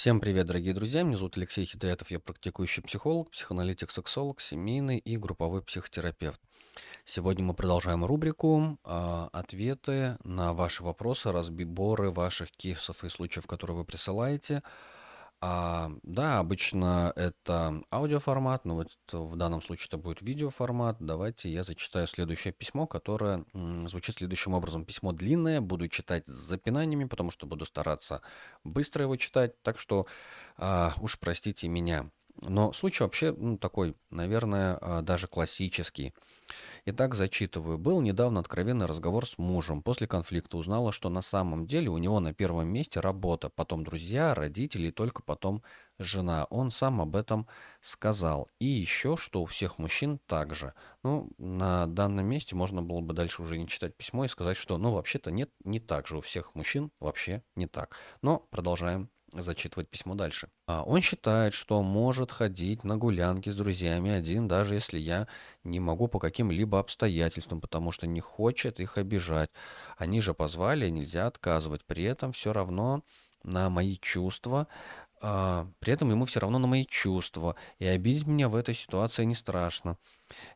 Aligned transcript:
Всем 0.00 0.18
привет, 0.18 0.46
дорогие 0.46 0.72
друзья! 0.72 1.02
Меня 1.02 1.18
зовут 1.18 1.36
Алексей 1.36 1.66
Хидаятов, 1.66 2.10
я 2.10 2.20
практикующий 2.20 2.82
психолог, 2.82 3.30
психоаналитик, 3.32 3.90
сексолог, 3.90 4.40
семейный 4.40 4.96
и 4.96 5.18
групповой 5.18 5.60
психотерапевт. 5.60 6.40
Сегодня 7.04 7.44
мы 7.44 7.52
продолжаем 7.52 8.06
рубрику 8.06 8.78
а, 8.82 9.28
«Ответы 9.30 10.16
на 10.24 10.54
ваши 10.54 10.82
вопросы, 10.82 11.30
разборы 11.32 12.10
ваших 12.12 12.50
кейсов 12.50 13.04
и 13.04 13.10
случаев, 13.10 13.46
которые 13.46 13.76
вы 13.76 13.84
присылаете». 13.84 14.62
А, 15.42 15.90
да, 16.02 16.38
обычно 16.38 17.14
это 17.16 17.82
аудиоформат, 17.90 18.66
но 18.66 18.74
вот 18.74 18.88
в 19.10 19.36
данном 19.36 19.62
случае 19.62 19.86
это 19.88 19.96
будет 19.96 20.20
видеоформат. 20.20 20.98
Давайте 21.00 21.50
я 21.50 21.64
зачитаю 21.64 22.06
следующее 22.06 22.52
письмо, 22.52 22.86
которое 22.86 23.46
звучит 23.84 24.18
следующим 24.18 24.52
образом. 24.52 24.84
Письмо 24.84 25.12
длинное, 25.12 25.62
буду 25.62 25.88
читать 25.88 26.26
с 26.26 26.30
запинаниями, 26.30 27.04
потому 27.04 27.30
что 27.30 27.46
буду 27.46 27.64
стараться 27.64 28.20
быстро 28.64 29.04
его 29.04 29.16
читать, 29.16 29.60
так 29.62 29.78
что 29.78 30.06
а, 30.58 30.92
уж 31.00 31.18
простите 31.18 31.68
меня. 31.68 32.10
Но 32.42 32.72
случай 32.74 33.02
вообще 33.02 33.32
ну, 33.32 33.56
такой, 33.56 33.96
наверное, 34.10 34.78
а, 34.80 35.00
даже 35.02 35.26
классический. 35.26 36.12
Итак, 36.86 37.14
зачитываю. 37.14 37.78
Был 37.78 38.00
недавно 38.00 38.40
откровенный 38.40 38.86
разговор 38.86 39.26
с 39.26 39.38
мужем. 39.38 39.82
После 39.82 40.06
конфликта 40.06 40.56
узнала, 40.56 40.92
что 40.92 41.08
на 41.08 41.22
самом 41.22 41.66
деле 41.66 41.88
у 41.88 41.98
него 41.98 42.20
на 42.20 42.32
первом 42.32 42.68
месте 42.68 43.00
работа, 43.00 43.48
потом 43.48 43.84
друзья, 43.84 44.34
родители 44.34 44.88
и 44.88 44.92
только 44.92 45.22
потом 45.22 45.62
жена. 45.98 46.46
Он 46.50 46.70
сам 46.70 47.00
об 47.00 47.16
этом 47.16 47.46
сказал. 47.80 48.48
И 48.58 48.66
еще, 48.66 49.16
что 49.16 49.42
у 49.42 49.46
всех 49.46 49.78
мужчин 49.78 50.18
так 50.26 50.54
же. 50.54 50.74
Ну, 51.02 51.30
на 51.38 51.86
данном 51.86 52.26
месте 52.26 52.54
можно 52.54 52.82
было 52.82 53.00
бы 53.00 53.14
дальше 53.14 53.42
уже 53.42 53.58
не 53.58 53.68
читать 53.68 53.96
письмо 53.96 54.24
и 54.24 54.28
сказать, 54.28 54.56
что, 54.56 54.78
ну, 54.78 54.92
вообще-то 54.92 55.30
нет, 55.30 55.50
не 55.64 55.80
так 55.80 56.06
же. 56.06 56.18
У 56.18 56.20
всех 56.20 56.54
мужчин 56.54 56.90
вообще 57.00 57.42
не 57.56 57.66
так. 57.66 57.96
Но 58.22 58.46
продолжаем 58.50 59.10
зачитывать 59.32 59.88
письмо 59.88 60.14
дальше. 60.14 60.48
А 60.66 60.82
он 60.82 61.00
считает, 61.00 61.52
что 61.52 61.82
может 61.82 62.30
ходить 62.30 62.84
на 62.84 62.96
гулянки 62.96 63.50
с 63.50 63.56
друзьями 63.56 64.10
один, 64.10 64.48
даже 64.48 64.74
если 64.74 64.98
я 64.98 65.28
не 65.64 65.80
могу 65.80 66.08
по 66.08 66.18
каким-либо 66.18 66.78
обстоятельствам, 66.78 67.60
потому 67.60 67.92
что 67.92 68.06
не 68.06 68.20
хочет 68.20 68.80
их 68.80 68.98
обижать. 68.98 69.50
Они 69.96 70.20
же 70.20 70.34
позвали, 70.34 70.88
нельзя 70.88 71.26
отказывать. 71.26 71.84
При 71.84 72.04
этом 72.04 72.32
все 72.32 72.52
равно 72.52 73.02
на 73.42 73.70
мои 73.70 73.96
чувства 73.96 74.66
а, 75.20 75.68
при 75.80 75.92
этом 75.92 76.10
ему 76.10 76.24
все 76.24 76.40
равно 76.40 76.58
на 76.58 76.66
мои 76.66 76.86
чувства, 76.86 77.56
и 77.78 77.84
обидеть 77.84 78.26
меня 78.26 78.48
в 78.48 78.56
этой 78.56 78.74
ситуации 78.74 79.24
не 79.24 79.34
страшно. 79.34 79.98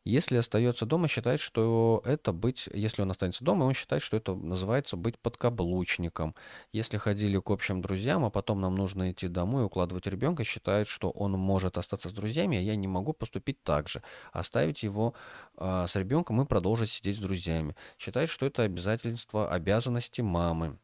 Если 0.05 0.37
остается 0.37 0.87
дома, 0.87 1.09
считает, 1.09 1.41
что 1.41 2.03
это 2.05 2.33
быть, 2.33 2.69
если 2.73 3.03
он 3.03 3.11
останется 3.11 3.45
дома, 3.45 3.65
он 3.65 3.75
считает, 3.75 4.03
что 4.03 4.17
это 4.17 4.35
называется 4.35 4.97
быть 4.97 5.19
подкаблучником. 5.19 6.35
Если 6.73 6.97
ходили 6.97 7.39
к 7.39 7.51
общим 7.51 7.83
друзьям, 7.83 8.25
а 8.25 8.31
потом 8.31 8.61
нам 8.61 8.75
нужно 8.75 9.11
идти 9.11 9.29
домой 9.29 9.63
и 9.63 9.67
укладывать 9.67 10.07
ребенка, 10.07 10.45
считает, 10.45 10.87
что 10.87 11.11
он 11.11 11.33
может 11.33 11.77
остаться 11.77 12.09
с 12.09 12.13
друзьями, 12.13 12.57
а 12.57 12.61
я 12.61 12.77
не 12.77 12.89
могу 12.89 13.13
поступить 13.13 13.63
так 13.63 13.89
же. 13.89 14.03
Оставить 14.33 14.83
его 14.83 15.15
э, 15.59 15.87
с 15.89 15.97
ребенком 15.97 16.41
и 16.41 16.47
продолжить 16.47 16.91
сидеть 16.91 17.17
с 17.17 17.21
друзьями. 17.21 17.77
Считает, 17.99 18.31
что 18.31 18.47
это 18.47 18.63
обязательство, 18.63 19.51
обязанности 19.51 20.21
мамы. 20.21 20.79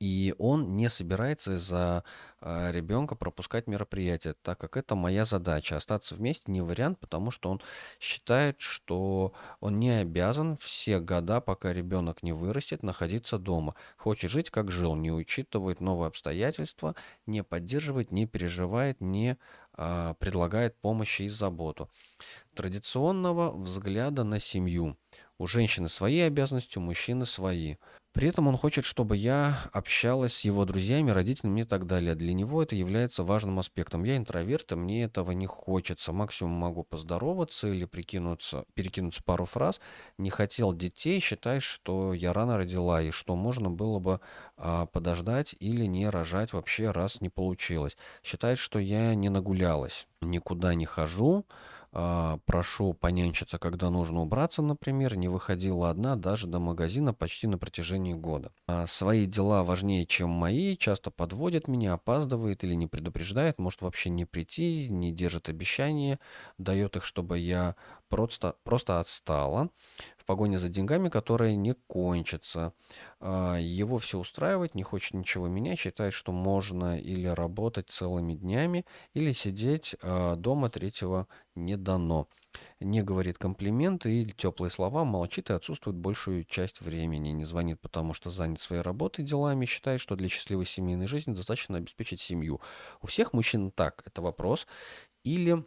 И 0.00 0.34
он 0.38 0.76
не 0.76 0.88
собирается 0.88 1.58
за 1.58 2.04
а, 2.40 2.72
ребенка 2.72 3.14
пропускать 3.16 3.66
мероприятия, 3.66 4.34
так 4.42 4.58
как 4.58 4.78
это 4.78 4.94
моя 4.94 5.26
задача. 5.26 5.76
Остаться 5.76 6.14
вместе 6.14 6.50
не 6.50 6.62
вариант, 6.62 6.98
потому 6.98 7.30
что 7.30 7.50
он 7.50 7.60
считает, 8.00 8.60
что 8.60 9.34
он 9.60 9.78
не 9.78 9.90
обязан 9.90 10.56
все 10.56 11.00
года, 11.00 11.42
пока 11.42 11.74
ребенок 11.74 12.22
не 12.22 12.32
вырастет, 12.32 12.82
находиться 12.82 13.38
дома. 13.38 13.74
Хочет 13.98 14.30
жить, 14.30 14.48
как 14.48 14.70
жил, 14.70 14.96
не 14.96 15.12
учитывает 15.12 15.82
новые 15.82 16.08
обстоятельства, 16.08 16.94
не 17.26 17.44
поддерживает, 17.44 18.10
не 18.10 18.26
переживает, 18.26 19.02
не 19.02 19.36
а, 19.74 20.14
предлагает 20.14 20.80
помощь 20.80 21.20
и 21.20 21.28
заботу. 21.28 21.90
Традиционного 22.54 23.52
взгляда 23.52 24.24
на 24.24 24.40
семью. 24.40 24.96
У 25.40 25.46
женщины 25.46 25.88
свои 25.88 26.20
обязанности, 26.20 26.76
у 26.76 26.82
мужчины 26.82 27.24
свои. 27.24 27.76
При 28.12 28.28
этом 28.28 28.46
он 28.46 28.58
хочет, 28.58 28.84
чтобы 28.84 29.16
я 29.16 29.58
общалась 29.72 30.34
с 30.34 30.40
его 30.42 30.66
друзьями, 30.66 31.12
родителями 31.12 31.62
и 31.62 31.64
так 31.64 31.86
далее. 31.86 32.14
Для 32.14 32.34
него 32.34 32.62
это 32.62 32.76
является 32.76 33.24
важным 33.24 33.58
аспектом. 33.58 34.04
Я 34.04 34.18
интроверт, 34.18 34.72
и 34.72 34.74
мне 34.74 35.04
этого 35.04 35.30
не 35.30 35.46
хочется. 35.46 36.12
Максимум 36.12 36.52
могу 36.52 36.82
поздороваться 36.82 37.68
или 37.68 37.86
прикинуться, 37.86 38.66
перекинуться 38.74 39.22
пару 39.24 39.46
фраз. 39.46 39.80
Не 40.18 40.28
хотел 40.28 40.74
детей, 40.74 41.20
считай, 41.20 41.60
что 41.60 42.12
я 42.12 42.34
рано 42.34 42.58
родила, 42.58 43.00
и 43.00 43.10
что 43.10 43.34
можно 43.34 43.70
было 43.70 43.98
бы 43.98 44.20
а, 44.58 44.84
подождать 44.84 45.54
или 45.58 45.86
не 45.86 46.10
рожать 46.10 46.52
вообще, 46.52 46.90
раз 46.90 47.22
не 47.22 47.30
получилось. 47.30 47.96
Считает, 48.22 48.58
что 48.58 48.78
я 48.78 49.14
не 49.14 49.30
нагулялась, 49.30 50.06
никуда 50.20 50.74
не 50.74 50.84
хожу, 50.84 51.46
прошу 51.92 52.94
понянчиться, 52.94 53.58
когда 53.58 53.90
нужно 53.90 54.20
убраться, 54.20 54.62
например, 54.62 55.16
не 55.16 55.28
выходила 55.28 55.90
одна 55.90 56.16
даже 56.16 56.46
до 56.46 56.60
магазина 56.60 57.12
почти 57.12 57.46
на 57.46 57.58
протяжении 57.58 58.14
года. 58.14 58.52
А 58.66 58.86
свои 58.86 59.26
дела 59.26 59.64
важнее, 59.64 60.06
чем 60.06 60.30
мои, 60.30 60.76
часто 60.76 61.10
подводит 61.10 61.66
меня, 61.66 61.94
опаздывает 61.94 62.62
или 62.62 62.74
не 62.74 62.86
предупреждает, 62.86 63.58
может 63.58 63.80
вообще 63.82 64.10
не 64.10 64.24
прийти, 64.24 64.88
не 64.88 65.12
держит 65.12 65.48
обещания, 65.48 66.20
дает 66.58 66.96
их, 66.96 67.04
чтобы 67.04 67.38
я 67.38 67.74
просто, 68.10 68.56
просто 68.64 69.00
отстала 69.00 69.70
в 70.18 70.26
погоне 70.26 70.58
за 70.58 70.68
деньгами, 70.68 71.08
которые 71.08 71.56
не 71.56 71.74
кончатся. 71.74 72.74
А, 73.20 73.56
его 73.56 73.98
все 73.98 74.18
устраивает, 74.18 74.74
не 74.74 74.82
хочет 74.82 75.14
ничего 75.14 75.48
менять, 75.48 75.78
считает, 75.78 76.12
что 76.12 76.32
можно 76.32 76.98
или 77.00 77.26
работать 77.28 77.88
целыми 77.88 78.34
днями, 78.34 78.84
или 79.14 79.32
сидеть 79.32 79.96
а, 80.02 80.36
дома 80.36 80.68
третьего 80.70 81.28
не 81.54 81.76
дано. 81.76 82.28
Не 82.80 83.02
говорит 83.02 83.38
комплименты 83.38 84.12
или 84.22 84.32
теплые 84.32 84.70
слова, 84.70 85.04
молчит 85.04 85.50
и 85.50 85.52
отсутствует 85.52 85.96
большую 85.96 86.44
часть 86.44 86.80
времени. 86.80 87.28
Не 87.30 87.44
звонит, 87.44 87.80
потому 87.80 88.12
что 88.14 88.30
занят 88.30 88.60
своей 88.60 88.82
работой, 88.82 89.24
делами, 89.24 89.66
считает, 89.66 90.00
что 90.00 90.16
для 90.16 90.28
счастливой 90.28 90.66
семейной 90.66 91.06
жизни 91.06 91.32
достаточно 91.34 91.78
обеспечить 91.78 92.20
семью. 92.20 92.60
У 93.02 93.06
всех 93.06 93.32
мужчин 93.32 93.70
так, 93.70 94.02
это 94.06 94.20
вопрос. 94.22 94.66
Или 95.24 95.64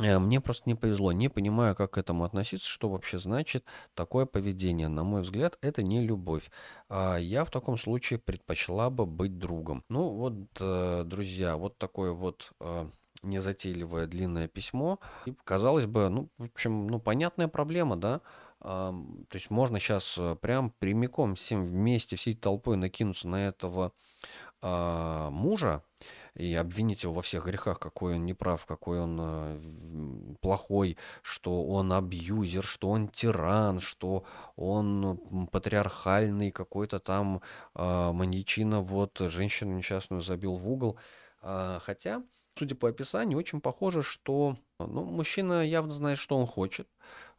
мне 0.00 0.40
просто 0.40 0.64
не 0.66 0.74
повезло, 0.74 1.12
не 1.12 1.28
понимаю, 1.28 1.74
как 1.74 1.92
к 1.92 1.98
этому 1.98 2.24
относиться, 2.24 2.68
что 2.68 2.88
вообще 2.88 3.18
значит 3.18 3.64
такое 3.94 4.26
поведение. 4.26 4.88
На 4.88 5.04
мой 5.04 5.22
взгляд, 5.22 5.58
это 5.60 5.82
не 5.82 6.02
любовь. 6.02 6.50
А 6.88 7.16
я 7.16 7.44
в 7.44 7.50
таком 7.50 7.76
случае 7.76 8.18
предпочла 8.18 8.90
бы 8.90 9.06
быть 9.06 9.38
другом. 9.38 9.84
Ну 9.88 10.10
вот, 10.10 10.34
э, 10.60 11.02
друзья, 11.04 11.56
вот 11.56 11.78
такое 11.78 12.12
вот 12.12 12.52
э, 12.60 12.88
незатейливое 13.22 14.06
длинное 14.06 14.48
письмо. 14.48 14.98
И 15.26 15.34
казалось 15.44 15.86
бы, 15.86 16.08
ну, 16.08 16.28
в 16.38 16.44
общем, 16.44 16.86
ну, 16.86 17.00
понятная 17.00 17.48
проблема, 17.48 17.96
да? 17.96 18.20
То 18.60 19.04
есть 19.34 19.50
можно 19.50 19.78
сейчас 19.78 20.18
прям 20.40 20.72
прямиком 20.80 21.36
всем 21.36 21.64
вместе, 21.64 22.16
всей 22.16 22.34
толпой 22.34 22.76
накинуться 22.76 23.28
на 23.28 23.46
этого 23.46 23.92
а, 24.60 25.30
мужа, 25.30 25.84
и 26.38 26.54
обвинить 26.54 27.02
его 27.02 27.12
во 27.14 27.22
всех 27.22 27.46
грехах, 27.46 27.80
какой 27.80 28.14
он 28.14 28.24
неправ, 28.24 28.64
какой 28.64 29.00
он 29.00 29.18
э, 29.20 30.36
плохой, 30.40 30.96
что 31.22 31.64
он 31.64 31.92
абьюзер, 31.92 32.62
что 32.62 32.90
он 32.90 33.08
тиран, 33.08 33.80
что 33.80 34.24
он 34.56 35.48
патриархальный 35.50 36.50
какой-то 36.50 37.00
там 37.00 37.42
э, 37.74 38.12
маньячина, 38.12 38.80
вот 38.80 39.18
женщину 39.18 39.76
несчастную 39.76 40.22
забил 40.22 40.54
в 40.54 40.70
угол. 40.70 40.98
Э, 41.42 41.80
хотя, 41.82 42.22
судя 42.56 42.76
по 42.76 42.88
описанию, 42.88 43.38
очень 43.38 43.60
похоже, 43.60 44.02
что 44.02 44.56
ну, 44.78 45.04
мужчина 45.04 45.66
явно 45.66 45.92
знает, 45.92 46.18
что 46.18 46.38
он 46.38 46.46
хочет. 46.46 46.88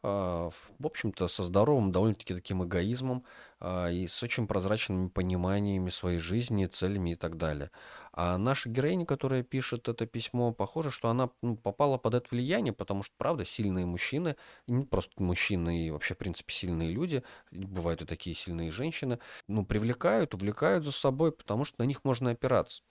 Э, 0.04 0.50
в 0.80 0.86
общем-то, 0.86 1.28
со 1.28 1.44
здоровым 1.44 1.92
довольно-таки 1.92 2.34
таким 2.34 2.64
эгоизмом 2.64 3.24
и 3.62 4.08
с 4.08 4.24
очень 4.24 4.48
прозрачными 4.48 5.10
пониманиями 5.10 5.90
своей 5.90 6.20
жизни, 6.20 6.66
целями 6.66 7.12
и 7.12 7.16
так 7.16 7.38
далее. 7.38 7.72
А 8.14 8.38
наша 8.38 8.70
героиня, 8.70 9.06
которая 9.06 9.44
пишет 9.44 9.88
это 9.88 10.06
письмо, 10.06 10.52
похоже, 10.54 10.92
что 10.92 11.10
она 11.10 11.30
ну, 11.42 11.56
попала 11.56 11.98
под 11.98 12.16
это 12.16 12.28
влияние, 12.32 12.74
потому 12.74 13.04
что, 13.04 13.14
правда, 13.18 13.46
сильные 13.46 13.86
мужчины, 13.86 14.36
не 14.68 14.86
просто 14.86 15.22
мужчины, 15.22 15.88
и 15.88 15.92
вообще, 15.92 16.16
в 16.16 16.18
принципе, 16.18 16.54
сильные 16.54 16.90
люди, 16.90 17.24
бывают 17.52 18.02
и 18.02 18.06
такие 18.06 18.36
сильные 18.36 18.72
женщины, 18.72 19.20
ну, 19.48 19.66
привлекают, 19.66 20.34
увлекают 20.34 20.84
за 20.84 20.92
собой, 20.92 21.32
потому 21.32 21.66
что 21.66 21.82
на 21.82 21.86
них 21.86 22.04
можно 22.04 22.32
опираться. 22.32 22.82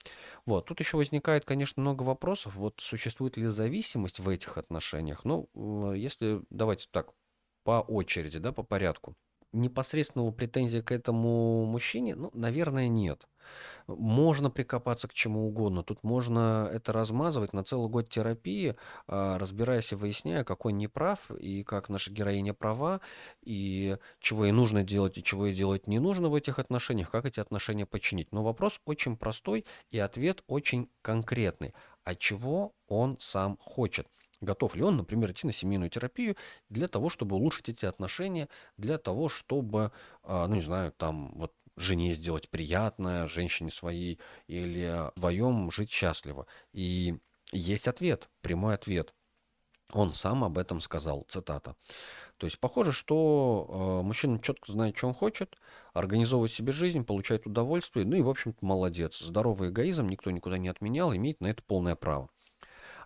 Вот, 0.46 0.66
тут 0.66 0.80
еще 0.80 0.96
возникает, 0.96 1.44
конечно, 1.44 1.80
много 1.80 2.02
вопросов, 2.02 2.54
вот 2.54 2.80
существует 2.80 3.36
ли 3.36 3.46
зависимость 3.46 4.20
в 4.20 4.28
этих 4.28 4.56
отношениях? 4.58 5.24
Ну, 5.24 5.48
э, 5.54 5.94
если, 5.96 6.42
давайте 6.50 6.88
так, 6.90 7.12
по 7.64 7.80
очереди, 7.86 8.38
да, 8.38 8.52
по 8.52 8.62
порядку. 8.62 9.16
Непосредственного 9.52 10.30
претензии 10.30 10.80
к 10.80 10.92
этому 10.92 11.64
мужчине, 11.64 12.14
ну, 12.14 12.30
наверное, 12.34 12.88
нет. 12.88 13.26
можно 13.88 14.50
прикопаться 14.50 15.08
к 15.08 15.14
чему 15.14 15.46
угодно. 15.48 15.82
Тут 15.84 16.04
можно 16.04 16.68
это 16.72 16.92
размазывать 16.92 17.52
на 17.54 17.64
целый 17.64 17.88
год 17.90 18.08
терапии, 18.10 18.76
а, 19.06 19.38
разбираясь 19.38 19.92
и 19.92 19.96
выясняя, 19.96 20.44
какой 20.44 20.72
не 20.72 20.88
прав, 20.88 21.30
и 21.32 21.62
как 21.64 21.88
наша 21.88 22.12
героиня 22.12 22.54
права, 22.54 23.00
и 23.42 23.98
чего 24.20 24.44
ей 24.46 24.52
нужно 24.52 24.84
делать, 24.84 25.18
и 25.18 25.22
чего 25.22 25.46
ей 25.46 25.54
делать 25.54 25.86
не 25.86 25.98
нужно 25.98 26.28
в 26.28 26.34
этих 26.34 26.58
отношениях, 26.58 27.10
как 27.10 27.26
эти 27.26 27.40
отношения 27.40 27.86
починить. 27.86 28.32
Но 28.32 28.42
вопрос 28.44 28.80
очень 28.86 29.16
простой, 29.16 29.66
и 29.90 29.98
ответ 29.98 30.44
очень 30.46 30.90
конкретный. 31.02 31.74
А 32.04 32.14
чего 32.14 32.74
он 32.88 33.18
сам 33.18 33.56
хочет? 33.60 34.08
Готов 34.40 34.74
ли 34.74 34.82
он, 34.82 34.96
например, 34.96 35.30
идти 35.32 35.46
на 35.46 35.52
семейную 35.52 35.90
терапию 35.90 36.36
для 36.68 36.88
того, 36.88 37.10
чтобы 37.10 37.36
улучшить 37.36 37.68
эти 37.68 37.86
отношения, 37.86 38.48
для 38.76 38.98
того, 38.98 39.28
чтобы, 39.28 39.92
а, 40.22 40.46
ну 40.46 40.54
не 40.54 40.60
знаю, 40.60 40.92
там 40.92 41.32
вот 41.34 41.52
жене 41.76 42.14
сделать 42.14 42.48
приятное, 42.48 43.26
женщине 43.26 43.70
своей, 43.70 44.18
или 44.46 45.10
вдвоем 45.16 45.70
жить 45.70 45.90
счастливо. 45.90 46.46
И 46.72 47.18
есть 47.52 47.88
ответ, 47.88 48.28
прямой 48.42 48.74
ответ. 48.74 49.14
Он 49.92 50.12
сам 50.14 50.44
об 50.44 50.58
этом 50.58 50.82
сказал, 50.82 51.24
цитата. 51.28 51.74
То 52.36 52.46
есть 52.46 52.60
похоже, 52.60 52.92
что 52.92 54.00
э, 54.00 54.06
мужчина 54.06 54.38
четко 54.38 54.70
знает, 54.70 54.96
что 54.98 55.08
он 55.08 55.14
хочет, 55.14 55.56
организовывает 55.94 56.52
себе 56.52 56.72
жизнь, 56.72 57.04
получает 57.04 57.46
удовольствие, 57.46 58.04
ну 58.04 58.16
и, 58.16 58.20
в 58.20 58.28
общем-то, 58.28 58.64
молодец. 58.64 59.18
Здоровый 59.18 59.70
эгоизм 59.70 60.06
никто 60.08 60.30
никуда 60.30 60.58
не 60.58 60.68
отменял, 60.68 61.14
имеет 61.14 61.40
на 61.40 61.46
это 61.46 61.62
полное 61.62 61.96
право. 61.96 62.28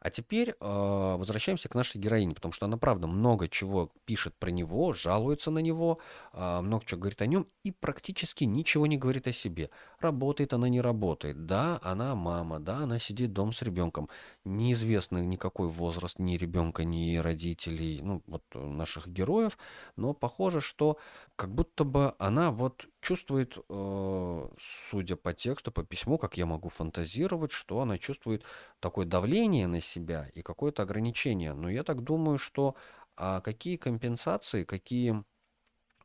А 0.03 0.11
теперь 0.11 0.51
э, 0.51 0.55
возвращаемся 0.61 1.69
к 1.69 1.77
нашей 1.77 1.99
героине, 2.01 2.35
потому 2.35 2.53
что 2.53 2.67
она, 2.67 2.77
правда, 2.77 3.07
много 3.07 3.49
чего 3.49 3.93
пишет 4.05 4.35
про 4.35 4.51
него, 4.51 4.93
жалуется 4.93 5.53
на 5.53 5.61
него, 5.61 6.01
э, 6.33 6.61
много 6.61 6.85
чего 6.85 7.01
говорит 7.01 7.23
о 7.23 7.27
нем 7.27 7.47
и 7.63 7.71
практически 7.71 8.43
ничего 8.43 8.89
не 8.89 8.97
говорит 8.97 9.29
о 9.29 9.33
себе. 9.33 9.71
Работает 10.01 10.55
она, 10.55 10.69
не 10.69 10.81
работает. 10.81 11.47
Да, 11.47 11.79
она 11.85 12.17
мама, 12.17 12.59
да, 12.59 12.79
она 12.79 12.99
сидит 12.99 13.33
дома 13.33 13.53
с 13.53 13.63
ребенком. 13.63 14.09
Неизвестно 14.45 15.19
никакой 15.19 15.69
возраст 15.69 16.19
ни 16.19 16.37
ребенка, 16.37 16.83
ни 16.83 17.17
родителей, 17.19 18.01
ну, 18.03 18.23
вот 18.27 18.43
наших 18.55 19.07
героев, 19.07 19.57
но 19.95 20.15
похоже, 20.15 20.61
что 20.61 20.99
как 21.37 21.55
будто 21.55 21.85
бы 21.85 22.15
она 22.19 22.51
вот 22.51 22.89
чувствует, 23.03 23.59
э, 23.69 24.49
судя 24.59 25.17
по 25.17 25.35
тексту, 25.35 25.73
по 25.73 25.85
письму, 25.85 26.19
как 26.19 26.39
я 26.39 26.47
могу 26.47 26.69
фантазировать, 26.71 27.51
что 27.53 27.81
она 27.81 27.99
чувствует 27.99 28.45
такое 28.81 29.05
давление 29.05 29.67
на 29.67 29.81
себя 29.81 30.31
и 30.35 30.43
какое-то 30.43 30.85
ограничение. 30.85 31.53
Но 31.53 31.69
я 31.69 31.83
так 31.83 32.03
думаю, 32.03 32.39
что 32.39 32.77
а 33.17 33.41
какие 33.41 33.77
компенсации, 33.77 34.65
какие 34.65 35.23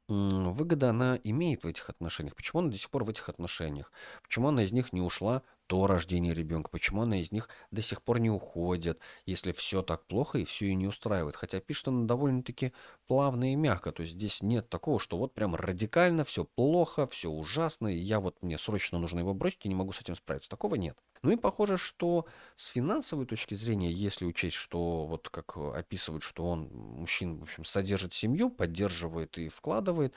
выгоды 0.10 0.86
она 0.88 1.20
имеет 1.24 1.64
в 1.64 1.68
этих 1.68 1.90
отношениях? 1.90 2.36
Почему 2.36 2.62
она 2.62 2.72
до 2.72 2.78
сих 2.78 2.90
пор 2.90 3.04
в 3.04 3.10
этих 3.10 3.30
отношениях? 3.30 3.92
Почему 4.24 4.50
она 4.50 4.64
из 4.64 4.72
них 4.72 4.94
не 4.94 5.02
ушла 5.02 5.44
до 5.68 5.88
рождения 5.88 6.34
ребенка, 6.34 6.70
почему 6.70 7.02
она 7.02 7.20
из 7.20 7.32
них 7.32 7.50
до 7.72 7.82
сих 7.82 8.02
пор 8.02 8.20
не 8.20 8.30
уходит, 8.30 9.00
если 9.26 9.52
все 9.52 9.82
так 9.82 10.06
плохо 10.06 10.38
и 10.40 10.46
все 10.46 10.68
ее 10.68 10.76
не 10.76 10.88
устраивает. 10.88 11.36
Хотя 11.36 11.60
пишет 11.60 11.90
она 11.90 12.06
довольно-таки 12.06 12.74
плавно 13.08 13.52
и 13.52 13.56
мягко, 13.56 13.92
то 13.92 14.02
есть 14.02 14.14
здесь 14.14 14.42
нет 14.42 14.70
такого, 14.70 15.00
что 15.00 15.18
вот 15.18 15.34
прям 15.34 15.56
радикально 15.56 16.24
все 16.24 16.46
плохо, 16.46 17.08
все 17.08 17.30
ужасно, 17.30 17.88
и 17.88 17.98
я 17.98 18.20
вот 18.20 18.42
мне 18.42 18.58
срочно 18.58 19.00
нужно 19.00 19.20
его 19.20 19.34
бросить 19.34 19.66
и 19.66 19.70
не 19.70 19.76
могу 19.76 19.92
с 19.92 20.02
этим 20.02 20.16
справиться. 20.16 20.50
Такого 20.50 20.76
нет. 20.76 20.98
Ну 21.24 21.32
и 21.32 21.36
похоже, 21.36 21.78
что 21.78 22.26
с 22.56 22.68
финансовой 22.68 23.26
точки 23.26 23.56
зрения, 23.56 23.92
если 23.92 24.26
учесть, 24.26 24.56
что 24.56 25.06
вот 25.08 25.30
как 25.30 25.58
описывают, 25.58 26.24
что 26.24 26.46
он, 26.46 26.70
мужчина, 26.72 27.40
в 27.40 27.44
общем, 27.44 27.66
содержит 27.66 28.14
семью, 28.14 28.50
поддерживает 28.50 29.38
и 29.38 29.50
вкладывает, 29.50 30.14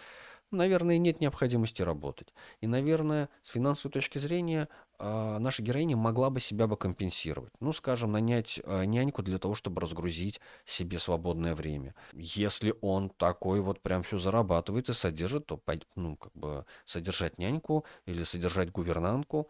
наверное, 0.50 0.98
нет 0.98 1.20
необходимости 1.20 1.82
работать. 1.82 2.28
И, 2.60 2.66
наверное, 2.66 3.28
с 3.42 3.50
финансовой 3.50 3.92
точки 3.92 4.18
зрения 4.18 4.68
наша 5.00 5.62
героиня 5.62 5.96
могла 5.96 6.30
бы 6.30 6.40
себя 6.40 6.66
бы 6.66 6.76
компенсировать. 6.76 7.52
Ну, 7.60 7.72
скажем, 7.72 8.12
нанять 8.12 8.60
э, 8.62 8.84
няньку 8.84 9.22
для 9.22 9.38
того, 9.38 9.54
чтобы 9.54 9.80
разгрузить 9.80 10.40
себе 10.64 10.98
свободное 10.98 11.54
время. 11.54 11.94
Если 12.12 12.74
он 12.80 13.08
такой 13.10 13.60
вот 13.60 13.80
прям 13.80 14.02
все 14.02 14.18
зарабатывает 14.18 14.88
и 14.88 14.94
содержит, 14.94 15.46
то, 15.46 15.60
ну, 15.96 16.16
как 16.16 16.32
бы 16.34 16.66
содержать 16.84 17.38
няньку 17.38 17.84
или 18.06 18.24
содержать 18.24 18.70
гувернантку, 18.70 19.48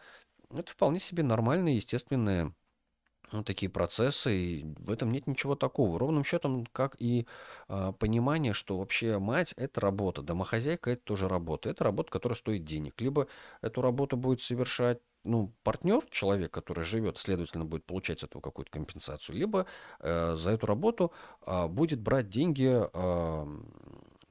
это 0.54 0.70
вполне 0.72 1.00
себе 1.00 1.22
нормальные, 1.22 1.76
естественные 1.76 2.54
ну, 3.32 3.44
такие 3.44 3.70
процессы, 3.70 4.34
и 4.36 4.64
в 4.78 4.90
этом 4.90 5.12
нет 5.12 5.26
ничего 5.26 5.54
такого. 5.54 5.98
Ровным 5.98 6.24
счетом, 6.24 6.66
как 6.72 6.96
и 6.98 7.26
э, 7.68 7.92
понимание, 7.98 8.52
что 8.52 8.78
вообще 8.78 9.18
мать– 9.18 9.54
это 9.56 9.80
работа, 9.80 10.22
домохозяйка– 10.22 10.90
это 10.92 11.02
тоже 11.02 11.28
работа. 11.28 11.68
Это 11.68 11.84
работа, 11.84 12.10
которая 12.10 12.36
стоит 12.36 12.64
денег. 12.64 13.00
Либо 13.00 13.28
эту 13.62 13.82
работу 13.82 14.16
будет 14.16 14.42
совершать 14.42 14.98
ну, 15.24 15.52
партнер, 15.62 16.04
человек, 16.10 16.50
который 16.50 16.84
живет, 16.84 17.18
следовательно, 17.18 17.64
будет 17.64 17.84
получать 17.84 18.22
этого 18.22 18.40
какую-то 18.40 18.70
компенсацию, 18.70 19.36
либо 19.36 19.66
э, 20.00 20.34
за 20.36 20.50
эту 20.50 20.66
работу 20.66 21.12
э, 21.46 21.66
будет 21.66 22.00
брать 22.00 22.28
деньги 22.28 22.70
э, 22.92 23.46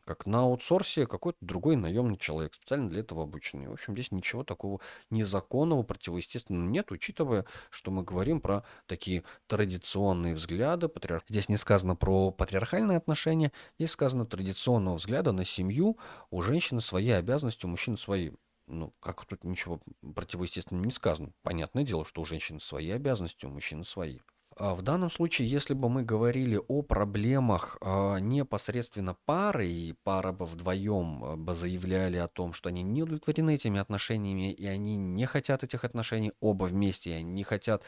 как 0.10 0.26
на 0.26 0.40
аутсорсе 0.40 1.06
какой-то 1.06 1.38
другой 1.40 1.76
наемный 1.76 2.18
человек, 2.18 2.56
специально 2.56 2.90
для 2.90 3.02
этого 3.02 3.24
обученный. 3.24 3.68
В 3.68 3.74
общем, 3.74 3.94
здесь 3.94 4.12
ничего 4.12 4.44
такого 4.44 4.80
незаконного, 5.12 5.84
противоестественного 5.84 6.68
нет, 6.68 6.92
учитывая, 6.92 7.46
что 7.70 7.92
мы 7.92 8.02
говорим 8.02 8.42
про 8.42 8.64
такие 8.88 9.24
традиционные 9.46 10.34
взгляды. 10.34 10.88
Патриарх... 10.88 11.22
Здесь 11.30 11.48
не 11.48 11.58
сказано 11.58 11.96
про 11.96 12.32
патриархальные 12.32 12.98
отношения, 12.98 13.52
здесь 13.78 13.92
сказано 13.92 14.26
традиционного 14.26 14.96
взгляда 14.96 15.32
на 15.32 15.46
семью. 15.46 16.00
У 16.32 16.42
женщины 16.42 16.82
свои 16.82 17.12
обязанности, 17.12 17.68
у 17.68 17.70
мужчины 17.70 17.96
свои 17.96 18.32
ну, 18.70 18.94
как 19.00 19.26
тут 19.26 19.44
ничего 19.44 19.82
противоестественного 20.16 20.86
не 20.86 20.92
сказано. 20.92 21.34
Понятное 21.42 21.84
дело, 21.84 22.06
что 22.06 22.22
у 22.22 22.26
женщины 22.26 22.60
свои 22.60 22.90
обязанности, 22.92 23.46
у 23.46 23.50
мужчины 23.50 23.84
свои. 23.84 24.20
А 24.60 24.76
в 24.76 24.82
данном 24.82 25.10
случае, 25.10 25.50
если 25.50 25.74
бы 25.74 25.90
мы 25.90 26.04
говорили 26.04 26.60
о 26.68 26.82
проблемах 26.82 27.78
а, 27.80 28.18
непосредственно 28.18 29.16
пары, 29.26 29.68
и 29.68 29.94
пара 30.04 30.34
бы 30.34 30.46
вдвоем 30.46 31.24
а, 31.24 31.38
бы 31.38 31.56
заявляли 31.56 32.18
о 32.18 32.28
том, 32.28 32.52
что 32.52 32.68
они 32.68 32.84
не 32.84 33.04
удовлетворены 33.04 33.56
этими 33.56 33.80
отношениями, 33.80 34.52
и 34.52 34.66
они 34.66 34.98
не 34.98 35.26
хотят 35.26 35.64
этих 35.64 35.86
отношений 35.86 36.34
оба 36.42 36.66
вместе, 36.66 37.12
и 37.12 37.14
они 37.14 37.32
не 37.32 37.44
хотят 37.44 37.84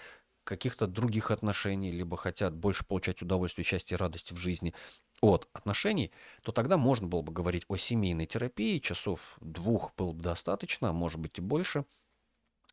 каких-то 0.52 0.86
других 0.86 1.32
отношений, 1.32 1.94
либо 1.94 2.18
хотят 2.18 2.54
больше 2.54 2.84
получать 2.86 3.22
удовольствие, 3.22 3.64
счастье 3.64 3.96
радость 3.96 4.34
в 4.34 4.36
жизни 4.36 4.74
от 5.22 5.48
отношений, 5.54 6.12
то 6.44 6.52
тогда 6.52 6.78
можно 6.78 7.08
было 7.08 7.22
бы 7.22 7.32
говорить 7.32 7.64
о 7.70 7.78
семейной 7.78 8.26
терапии, 8.26 8.80
часов 8.80 9.38
двух 9.40 9.94
было 9.96 10.12
бы 10.12 10.22
достаточно, 10.22 10.90
а 10.90 10.94
может 10.94 11.22
быть 11.22 11.38
и 11.38 11.42
больше, 11.42 11.86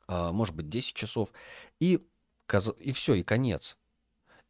может 0.08 0.56
быть 0.56 0.68
10 0.68 0.92
часов, 0.92 1.30
и, 1.78 2.04
и 2.80 2.92
все, 2.92 3.14
и 3.14 3.22
конец. 3.22 3.76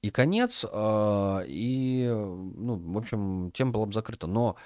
И 0.01 0.09
конец, 0.09 0.65
а, 0.73 1.43
и, 1.47 2.07
ну, 2.09 2.77
в 2.77 2.97
общем, 2.97 3.51
тема 3.53 3.73
была 3.73 3.85
бы 3.85 3.93
закрыта. 3.93 4.27
Но 4.27 4.55
а, 4.55 4.57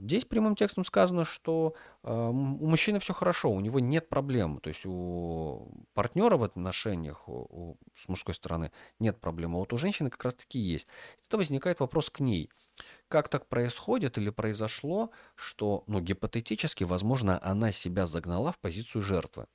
здесь 0.00 0.24
прямым 0.24 0.56
текстом 0.56 0.84
сказано, 0.84 1.24
что 1.24 1.74
а, 2.02 2.30
у 2.30 2.66
мужчины 2.66 2.98
все 2.98 3.12
хорошо, 3.12 3.50
у 3.50 3.60
него 3.60 3.80
нет 3.80 4.08
проблем. 4.08 4.60
То 4.60 4.68
есть 4.68 4.86
у 4.86 5.70
партнера 5.94 6.36
в 6.36 6.42
отношениях 6.42 7.28
у, 7.28 7.76
с 7.94 8.08
мужской 8.08 8.34
стороны 8.34 8.72
нет 8.98 9.20
проблем, 9.20 9.54
а 9.54 9.58
вот 9.58 9.72
у 9.72 9.76
женщины 9.76 10.10
как 10.10 10.24
раз-таки 10.24 10.58
есть. 10.58 10.86
Это 11.26 11.36
возникает 11.36 11.80
вопрос 11.80 12.10
к 12.10 12.20
ней. 12.20 12.50
Как 13.08 13.28
так 13.28 13.46
происходит 13.46 14.16
или 14.16 14.30
произошло, 14.30 15.10
что, 15.34 15.84
ну, 15.86 16.00
гипотетически, 16.00 16.84
возможно, 16.84 17.38
она 17.42 17.72
себя 17.72 18.06
загнала 18.06 18.52
в 18.52 18.58
позицию 18.58 19.02
жертвы. 19.02 19.46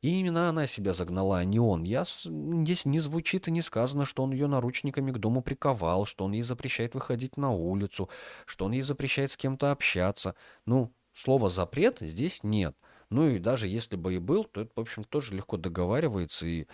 И 0.00 0.18
именно 0.18 0.48
она 0.48 0.66
себя 0.66 0.92
загнала, 0.92 1.38
а 1.38 1.44
не 1.44 1.60
он. 1.60 1.84
Я, 1.84 2.04
здесь 2.04 2.84
не 2.84 2.98
звучит 2.98 3.48
и 3.48 3.52
не 3.52 3.62
сказано, 3.62 4.04
что 4.04 4.24
он 4.24 4.32
ее 4.32 4.48
наручниками 4.48 5.12
к 5.12 5.18
дому 5.18 5.42
приковал, 5.42 6.06
что 6.06 6.24
он 6.24 6.32
ей 6.32 6.42
запрещает 6.42 6.94
выходить 6.94 7.36
на 7.36 7.52
улицу, 7.52 8.08
что 8.46 8.64
он 8.64 8.72
ей 8.72 8.82
запрещает 8.82 9.30
с 9.30 9.36
кем-то 9.36 9.70
общаться. 9.70 10.34
Ну, 10.66 10.92
слова 11.14 11.50
«запрет» 11.50 11.98
здесь 12.00 12.42
нет. 12.42 12.76
Ну 13.10 13.28
и 13.28 13.38
даже 13.38 13.68
если 13.68 13.96
бы 13.96 14.14
и 14.14 14.18
был, 14.18 14.44
то 14.44 14.62
это, 14.62 14.72
в 14.74 14.80
общем, 14.80 15.04
тоже 15.04 15.34
легко 15.34 15.56
договаривается 15.58 16.46
и 16.46 16.66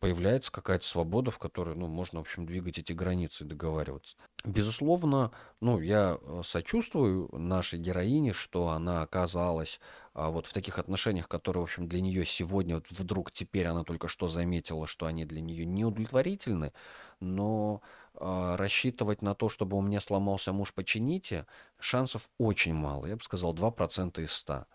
появляется 0.00 0.52
какая-то 0.52 0.86
свобода, 0.86 1.30
в 1.30 1.38
которой, 1.38 1.76
ну, 1.76 1.86
можно, 1.86 2.20
в 2.20 2.22
общем, 2.22 2.46
двигать 2.46 2.78
эти 2.78 2.92
границы 2.92 3.44
и 3.44 3.46
договариваться. 3.46 4.16
Безусловно, 4.44 5.32
ну, 5.60 5.80
я 5.80 6.18
э, 6.20 6.42
сочувствую 6.44 7.28
нашей 7.32 7.78
героине, 7.78 8.32
что 8.32 8.68
она 8.68 9.02
оказалась 9.02 9.80
а, 10.14 10.30
вот 10.30 10.46
в 10.46 10.52
таких 10.52 10.78
отношениях, 10.78 11.28
которые, 11.28 11.62
в 11.62 11.64
общем, 11.64 11.88
для 11.88 12.00
нее 12.00 12.24
сегодня, 12.24 12.76
вот 12.76 12.90
вдруг 12.90 13.30
теперь 13.30 13.66
она 13.66 13.84
только 13.84 14.08
что 14.08 14.28
заметила, 14.28 14.86
что 14.86 15.06
они 15.06 15.24
для 15.24 15.40
нее 15.40 15.64
неудовлетворительны, 15.64 16.72
но 17.20 17.82
а, 18.14 18.56
рассчитывать 18.56 19.22
на 19.22 19.34
то, 19.34 19.48
чтобы 19.48 19.76
у 19.76 19.80
меня 19.80 20.00
сломался 20.00 20.52
муж, 20.52 20.74
почините, 20.74 21.46
шансов 21.78 22.28
очень 22.38 22.74
мало. 22.74 23.06
Я 23.06 23.16
бы 23.16 23.22
сказал, 23.22 23.54
2% 23.54 24.22
из 24.22 24.32
100. 24.32 24.66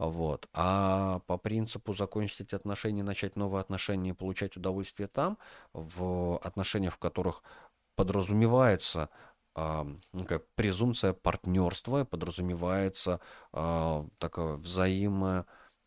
Вот. 0.00 0.48
А 0.54 1.18
по 1.26 1.36
принципу 1.36 1.92
закончить 1.92 2.40
эти 2.40 2.54
отношения, 2.54 3.02
начать 3.02 3.36
новые 3.36 3.60
отношения 3.60 4.10
и 4.10 4.14
получать 4.14 4.56
удовольствие 4.56 5.08
там, 5.08 5.36
в 5.74 6.38
отношениях, 6.38 6.94
в 6.94 6.98
которых 6.98 7.42
подразумевается 7.96 9.10
ну, 9.54 10.24
как 10.26 10.46
презумпция 10.54 11.12
партнерства, 11.12 12.06
подразумевается 12.06 13.20
а, 13.52 14.06
такое 14.18 14.56
взаимо 14.56 15.44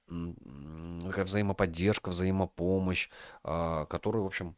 такая 0.07 1.25
взаимоподдержка, 1.25 2.09
взаимопомощь, 2.09 3.09
а, 3.43 3.85
которую, 3.85 4.25
в 4.25 4.27
общем, 4.27 4.55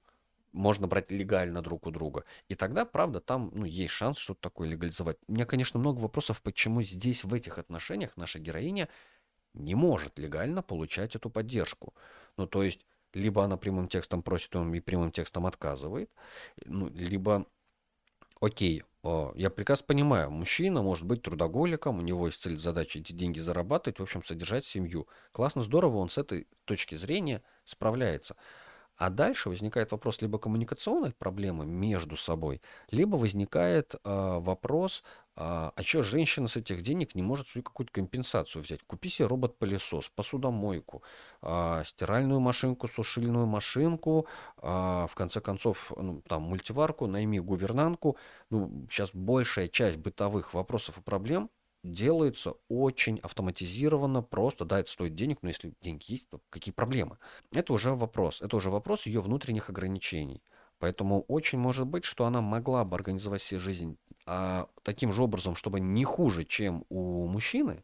можно 0.51 0.88
брать 0.88 1.12
легально 1.12 1.62
друг 1.62 1.85
у 1.85 1.91
друга. 1.91 2.25
И 2.50 2.55
тогда, 2.55 2.83
правда, 2.83 3.21
там 3.21 3.51
ну, 3.53 3.63
есть 3.63 3.91
шанс 3.91 4.17
что-то 4.17 4.41
такое 4.41 4.67
легализовать. 4.67 5.17
У 5.27 5.33
меня, 5.33 5.45
конечно, 5.45 5.79
много 5.79 6.00
вопросов, 6.00 6.41
почему 6.41 6.81
здесь, 6.81 7.24
в 7.24 7.33
этих 7.33 7.57
отношениях, 7.57 8.17
наша 8.17 8.39
героиня 8.39 8.89
не 9.55 9.75
может 9.75 10.19
легально 10.19 10.62
получать 10.62 11.15
эту 11.15 11.29
поддержку. 11.29 11.93
Ну, 12.38 12.47
то 12.47 12.63
есть, 12.63 12.85
либо 13.13 13.43
она 13.43 13.57
прямым 13.57 13.88
текстом 13.88 14.21
просит, 14.21 14.55
он 14.55 14.74
и 14.74 14.79
прямым 14.79 15.12
текстом 15.12 15.45
отказывает, 15.45 16.09
ну, 16.65 16.89
либо, 16.89 17.45
окей, 18.41 18.83
я 19.35 19.50
прекрасно 19.50 19.85
понимаю, 19.85 20.31
мужчина 20.31 20.81
может 20.81 21.05
быть 21.05 21.21
трудоголиком, 21.21 22.00
у 22.00 22.01
него 22.01 22.25
есть 22.25 22.41
цель, 22.41 22.57
задача 22.57 23.00
эти 23.00 23.13
деньги 23.13 23.39
зарабатывать, 23.39 24.00
в 24.00 24.03
общем, 24.03 24.24
содержать 24.24 24.65
семью. 24.65 25.07
Классно, 25.31 25.62
здорово, 25.62 25.97
он 25.97 26.09
с 26.09 26.17
этой 26.17 26.47
точки 26.65 26.95
зрения 26.95 27.43
справляется. 27.65 28.35
А 28.97 29.09
дальше 29.09 29.50
возникает 29.50 29.91
вопрос 29.91 30.21
либо 30.21 30.39
коммуникационной 30.39 31.12
проблемы 31.12 31.65
между 31.65 32.15
собой, 32.15 32.62
либо 32.91 33.17
возникает 33.17 33.93
э, 33.93 34.00
вопрос, 34.03 35.03
э, 35.36 35.72
а 35.75 35.82
что 35.84 36.04
женщина 36.04 36.48
с 36.48 36.56
этих 36.56 36.82
денег 36.82 37.15
не 37.15 37.22
может 37.22 37.48
свою 37.48 37.63
какую-то 37.63 37.92
компенсацию 37.92 38.62
взять? 38.62 38.82
Купи 38.84 39.10
себе 39.10 39.27
робот-пылесос, 39.27 40.10
посудомойку, 40.10 41.04
э, 41.42 41.84
стиральную 41.86 42.39
машинку, 42.39 42.88
сушильную 42.88 43.46
машинку, 43.46 44.27
э, 44.62 44.68
в 45.10 45.15
конце 45.15 45.42
концов, 45.42 45.92
ну, 45.98 46.22
там, 46.27 46.44
мультиварку, 46.44 47.08
найми 47.08 47.39
гувернантку. 47.39 48.18
Ну, 48.50 48.88
сейчас 48.89 49.12
большая 49.13 49.68
часть 49.68 49.98
бытовых 49.98 50.54
вопросов 50.54 50.98
и 50.98 51.01
проблем 51.01 51.50
делается 51.86 52.56
очень 52.68 53.20
автоматизированно, 53.20 54.22
просто, 54.22 54.65
да, 54.65 54.80
это 54.80 54.92
стоит 54.92 55.15
денег, 55.15 55.39
но 55.42 55.50
если 55.50 55.74
деньги 55.82 56.12
есть, 56.12 56.30
то 56.30 56.42
какие 56.50 56.74
проблемы? 56.74 57.18
Это 57.51 57.74
уже 57.74 57.94
вопрос, 57.94 58.42
это 58.42 58.56
уже 58.58 58.70
вопрос 58.70 59.06
ее 59.06 59.22
внутренних 59.22 59.70
ограничений. 59.70 60.42
Поэтому 60.80 61.22
очень 61.27 61.60
может 61.60 61.88
быть, 61.88 62.04
что 62.04 62.25
она 62.25 62.42
могла 62.42 62.84
бы 62.84 62.96
организовать 62.96 63.42
себе 63.42 63.60
жизнь 63.60 63.98
а, 64.25 64.67
таким 64.84 65.13
же 65.13 65.24
образом, 65.24 65.55
чтобы 65.55 65.79
не 65.79 66.03
хуже, 66.03 66.46
чем 66.46 66.86
у 66.89 67.27
мужчины 67.27 67.84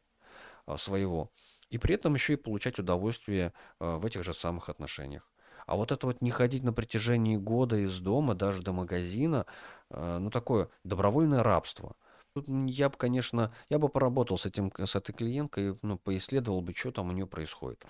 а, 0.65 0.77
своего, 0.77 1.31
и 1.69 1.77
при 1.77 1.95
этом 1.95 2.13
еще 2.13 2.33
и 2.33 2.37
получать 2.37 2.79
удовольствие 2.79 3.53
а, 3.79 3.97
в 3.97 4.05
этих 4.05 4.23
же 4.23 4.33
самых 4.33 4.69
отношениях. 4.69 5.31
А 5.67 5.75
вот 5.75 5.91
это 5.91 6.07
вот 6.07 6.21
не 6.21 6.31
ходить 6.31 6.63
на 6.63 6.73
протяжении 6.73 7.37
года 7.37 7.77
из 7.77 7.99
дома, 7.99 8.35
даже 8.35 8.61
до 8.61 8.73
магазина, 8.73 9.45
а, 9.89 10.19
ну 10.19 10.29
такое 10.29 10.69
добровольное 10.83 11.43
рабство– 11.43 11.95
Тут 12.33 12.45
я 12.47 12.89
бы, 12.89 12.95
конечно, 12.97 13.53
я 13.69 13.77
бы 13.77 13.89
поработал 13.89 14.37
с, 14.37 14.45
этим, 14.45 14.71
с 14.77 14.95
этой 14.95 15.11
клиенткой, 15.11 15.75
ну, 15.81 15.97
поисследовал 15.97 16.61
бы, 16.61 16.73
что 16.73 16.91
там 16.91 17.09
у 17.09 17.11
нее 17.11 17.27
происходит. 17.27 17.85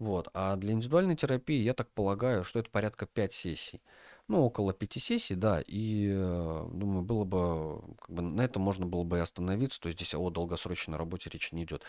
Вот. 0.00 0.28
А 0.34 0.56
для 0.56 0.72
индивидуальной 0.72 1.14
терапии, 1.14 1.62
я 1.62 1.74
так 1.74 1.88
полагаю, 1.92 2.42
что 2.42 2.58
это 2.58 2.70
порядка 2.70 3.06
5 3.06 3.32
сессий. 3.32 3.80
Ну, 4.28 4.42
около 4.42 4.72
5 4.72 4.98
сессий, 5.00 5.34
да, 5.34 5.60
и, 5.66 6.08
э, 6.10 6.68
думаю, 6.72 7.02
было 7.02 7.24
бы, 7.24 7.96
как 7.98 8.10
бы 8.10 8.22
на 8.22 8.40
этом 8.42 8.62
можно 8.62 8.86
было 8.86 9.04
бы 9.04 9.18
и 9.18 9.20
остановиться, 9.20 9.78
то 9.80 9.88
есть 9.88 9.98
здесь 9.98 10.14
о 10.14 10.30
долгосрочной 10.30 10.96
работе 10.96 11.28
речи 11.28 11.54
не 11.54 11.64
идет. 11.64 11.82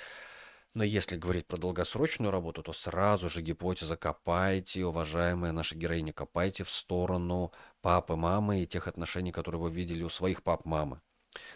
Но 0.74 0.84
если 0.84 1.18
говорить 1.18 1.48
про 1.48 1.58
долгосрочную 1.58 2.32
работу, 2.32 2.64
то 2.64 2.74
сразу 2.74 3.30
же 3.30 3.42
гипотеза 3.42 3.98
копайте, 3.98 4.86
уважаемая 4.86 5.54
наша 5.54 5.76
героиня, 5.78 6.14
копайте 6.14 6.64
в 6.66 6.70
сторону 6.70 7.54
папы, 7.82 8.16
мамы 8.18 8.64
и 8.64 8.68
тех 8.68 8.88
отношений, 8.88 9.32
которые 9.32 9.62
вы 9.62 9.72
видели 9.72 10.04
у 10.04 10.10
своих 10.10 10.44
пап, 10.44 10.66
мамы. 10.66 11.02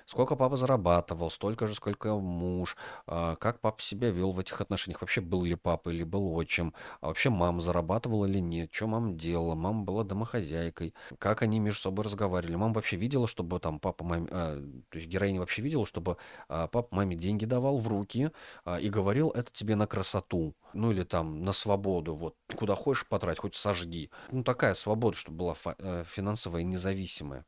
Сколько 0.05 0.35
папа 0.35 0.57
зарабатывал, 0.57 1.29
столько 1.29 1.67
же, 1.67 1.75
сколько 1.75 2.15
муж, 2.15 2.77
а, 3.07 3.35
как 3.35 3.59
папа 3.59 3.81
себя 3.81 4.09
вел 4.09 4.31
в 4.31 4.39
этих 4.39 4.59
отношениях, 4.61 5.01
вообще 5.01 5.21
был 5.21 5.43
ли 5.43 5.55
папа 5.55 5.89
или 5.89 6.03
был 6.03 6.33
отчим, 6.35 6.73
а 7.01 7.07
вообще 7.07 7.29
мама 7.29 7.61
зарабатывала 7.61 8.25
или 8.25 8.39
нет, 8.39 8.69
что 8.73 8.87
мама 8.87 9.13
делала, 9.13 9.55
мама 9.55 9.83
была 9.83 10.03
домохозяйкой, 10.03 10.93
как 11.17 11.41
они 11.41 11.59
между 11.59 11.81
собой 11.81 12.05
разговаривали, 12.05 12.55
мама 12.55 12.73
вообще 12.73 12.95
видела, 12.97 13.27
чтобы 13.27 13.59
там 13.59 13.79
папа 13.79 14.03
маме, 14.03 14.27
а, 14.31 14.61
то 14.89 14.97
есть 14.97 15.07
героиня 15.07 15.39
вообще 15.39 15.61
видела, 15.61 15.85
чтобы 15.85 16.17
а, 16.47 16.67
папа 16.67 16.95
маме 16.95 17.15
деньги 17.15 17.45
давал 17.45 17.79
в 17.79 17.87
руки 17.87 18.31
а, 18.65 18.79
и 18.79 18.89
говорил, 18.89 19.29
это 19.29 19.51
тебе 19.51 19.75
на 19.75 19.87
красоту, 19.87 20.55
ну 20.73 20.91
или 20.91 21.03
там 21.03 21.43
на 21.43 21.53
свободу, 21.53 22.13
вот 22.13 22.35
куда 22.55 22.75
хочешь 22.75 23.07
потрать, 23.07 23.39
хоть 23.39 23.55
сожги. 23.55 24.09
Ну 24.31 24.43
такая 24.43 24.73
свобода, 24.73 25.15
чтобы 25.17 25.37
была 25.37 25.55
э, 25.77 26.03
финансовая 26.05 26.63
независимая. 26.63 27.45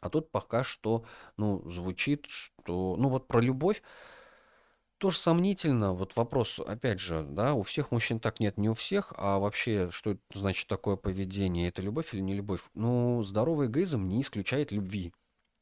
А 0.00 0.08
тут 0.10 0.30
пока 0.30 0.62
что, 0.62 1.04
ну, 1.36 1.68
звучит, 1.68 2.26
что, 2.28 2.96
ну, 2.98 3.08
вот 3.08 3.26
про 3.26 3.40
любовь 3.40 3.82
тоже 4.98 5.18
сомнительно. 5.18 5.94
Вот 5.94 6.16
вопрос, 6.16 6.58
опять 6.58 7.00
же, 7.00 7.22
да, 7.22 7.54
у 7.54 7.62
всех 7.62 7.90
мужчин 7.92 8.20
так 8.20 8.40
нет, 8.40 8.58
не 8.58 8.68
у 8.68 8.74
всех, 8.74 9.12
а 9.16 9.38
вообще, 9.38 9.90
что 9.90 10.16
значит 10.34 10.66
такое 10.68 10.96
поведение, 10.96 11.68
это 11.68 11.82
любовь 11.82 12.12
или 12.12 12.20
не 12.20 12.34
любовь? 12.34 12.62
Ну, 12.74 13.22
здоровый 13.22 13.68
эгоизм 13.68 14.08
не 14.08 14.20
исключает 14.20 14.72
любви. 14.72 15.12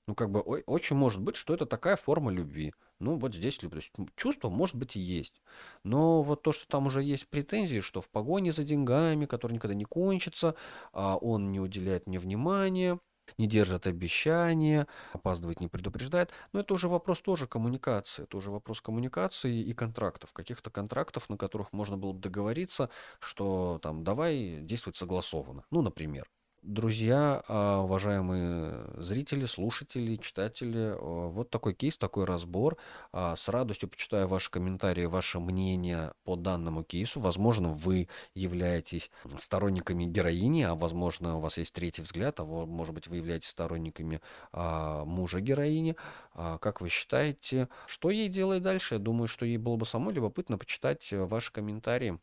Ну, 0.09 0.15
как 0.15 0.31
бы, 0.31 0.41
очень 0.41 0.97
может 0.97 1.21
быть, 1.21 1.37
что 1.37 1.53
это 1.53 1.67
такая 1.67 1.97
форма 1.97 2.31
любви. 2.31 2.73
Ну, 3.01 3.17
вот 3.17 3.35
здесь 3.35 3.61
любовь. 3.63 3.91
Чувство, 4.15 4.49
может 4.49 4.77
быть, 4.77 4.97
и 4.97 5.01
есть. 5.01 5.43
Но 5.83 6.23
вот 6.23 6.43
то, 6.43 6.53
что 6.53 6.67
там 6.69 6.87
уже 6.87 7.03
есть 7.03 7.29
претензии, 7.29 7.81
что 7.81 8.01
в 8.01 8.09
погоне 8.09 8.53
за 8.53 8.65
деньгами, 8.65 9.27
который 9.27 9.55
никогда 9.55 9.75
не 9.75 9.85
кончится, 9.85 10.55
а 10.93 11.17
он 11.17 11.51
не 11.51 11.61
уделяет 11.61 12.07
мне 12.07 12.19
внимания, 12.19 13.01
не 13.39 13.47
держат 13.47 13.87
обещания, 13.87 14.87
опаздывает, 15.13 15.61
не 15.61 15.69
предупреждает. 15.69 16.31
Но 16.53 16.61
это 16.61 16.75
уже 16.75 16.89
вопрос 16.89 17.21
тоже 17.21 17.47
коммуникации. 17.47 18.25
Это 18.25 18.37
уже 18.37 18.51
вопрос 18.51 18.81
коммуникации 18.81 19.61
и 19.63 19.73
контрактов. 19.73 20.33
Каких-то 20.33 20.71
контрактов, 20.71 21.29
на 21.31 21.37
которых 21.37 21.73
можно 21.73 21.97
было 21.97 22.13
бы 22.13 22.21
договориться, 22.21 22.91
что 23.21 23.79
там 23.83 24.05
давай 24.05 24.61
действовать 24.63 24.97
согласованно. 24.97 25.65
Ну, 25.71 25.83
например 25.83 26.27
друзья, 26.67 27.43
а, 27.49 27.81
уважаемые 27.83 28.91
зрители, 28.97 29.47
слушатели, 29.47 30.17
читатели, 30.17 30.95
а, 30.95 31.29
вот 31.29 31.49
такой 31.49 31.75
кейс, 31.75 31.97
такой 31.97 32.25
разбор. 32.25 32.77
А, 33.13 33.37
с 33.37 33.49
радостью 33.49 33.89
почитаю 33.89 34.27
ваши 34.27 34.51
комментарии, 34.51 35.07
ваше 35.07 35.39
мнение 35.39 36.13
по 36.25 36.37
данному 36.37 36.83
кейсу. 36.83 37.21
Возможно, 37.21 37.71
вы 37.71 38.09
являетесь 38.35 39.11
сторонниками 39.39 40.05
героини, 40.05 40.63
а 40.63 40.75
возможно, 40.75 41.37
у 41.37 41.41
вас 41.41 41.57
есть 41.59 41.73
третий 41.73 42.03
взгляд, 42.03 42.41
а 42.41 42.45
может 42.45 42.95
быть, 42.95 43.07
вы 43.07 43.17
являетесь 43.17 43.49
сторонниками 43.49 44.21
мужа 44.53 45.41
героини. 45.41 45.97
Как 46.35 46.81
вы 46.81 46.89
считаете, 46.89 47.69
что 47.87 48.11
ей 48.11 48.29
делать 48.29 48.63
дальше? 48.63 48.97
Я 48.97 48.99
думаю, 48.99 49.29
что 49.29 49.47
ей 49.47 49.59
было 49.59 49.77
бы 49.77 49.87
самой 49.87 50.15
любопытно 50.15 50.59
почитать 50.59 51.07
ваши 51.13 51.53
комментарии 51.53 52.19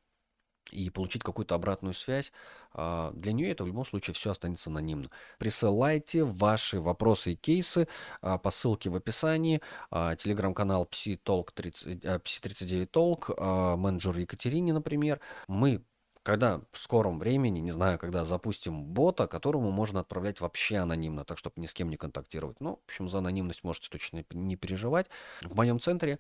и 0.73 0.89
получить 0.89 1.23
какую-то 1.23 1.55
обратную 1.55 1.93
связь. 1.93 2.31
А, 2.73 3.11
для 3.13 3.33
нее 3.33 3.51
это 3.51 3.63
в 3.63 3.67
любом 3.67 3.85
случае 3.85 4.13
все 4.13 4.31
останется 4.31 4.69
анонимно. 4.69 5.09
Присылайте 5.37 6.23
ваши 6.23 6.79
вопросы 6.79 7.33
и 7.33 7.35
кейсы 7.35 7.87
а, 8.21 8.37
по 8.37 8.51
ссылке 8.51 8.89
в 8.89 8.95
описании. 8.95 9.61
А, 9.91 10.15
телеграм-канал 10.15 10.87
Psi39Talk, 10.91 13.77
менеджер 13.77 14.17
Екатерине, 14.17 14.73
например. 14.73 15.19
Мы 15.47 15.83
когда 16.23 16.61
в 16.71 16.79
скором 16.79 17.19
времени, 17.19 17.59
не 17.59 17.71
знаю, 17.71 17.99
когда 17.99 18.23
запустим 18.23 18.85
бота, 18.85 19.27
которому 19.27 19.71
можно 19.71 19.99
отправлять 19.99 20.39
вообще 20.39 20.77
анонимно, 20.77 21.25
так 21.25 21.37
чтобы 21.37 21.55
ни 21.57 21.65
с 21.65 21.73
кем 21.73 21.89
не 21.89 21.97
контактировать. 21.97 22.61
Ну, 22.61 22.77
в 22.77 22.85
общем, 22.85 23.09
за 23.09 23.17
анонимность 23.17 23.63
можете 23.63 23.89
точно 23.89 24.23
не 24.31 24.55
переживать. 24.55 25.07
В 25.41 25.55
моем 25.55 25.81
центре 25.81 26.19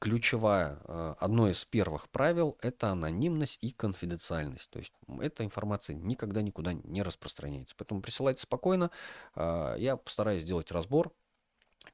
ключевая, 0.00 0.80
э, 0.84 1.14
одно 1.18 1.48
из 1.48 1.64
первых 1.64 2.08
правил– 2.08 2.56
это 2.62 2.88
анонимность 2.88 3.58
и 3.60 3.70
конфиденциальность. 3.70 4.70
То 4.70 4.78
есть 4.78 4.94
эта 5.20 5.44
информация 5.44 5.94
никогда 5.94 6.42
никуда 6.42 6.72
не 6.72 7.02
распространяется. 7.02 7.76
Поэтому 7.76 8.00
присылайте 8.00 8.42
спокойно. 8.42 8.90
Э, 9.36 9.74
я 9.78 9.96
постараюсь 9.96 10.42
сделать 10.42 10.72
разбор 10.72 11.12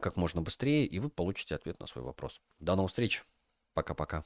как 0.00 0.16
можно 0.16 0.40
быстрее, 0.40 0.86
и 0.86 0.98
вы 0.98 1.10
получите 1.10 1.54
ответ 1.54 1.80
на 1.80 1.86
свой 1.86 2.04
вопрос. 2.04 2.40
До 2.60 2.76
новых 2.76 2.90
встреч. 2.90 3.24
Пока-пока. 3.74 4.24